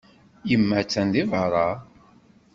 [0.49, 1.69] Yemma attan deg beṛṛa.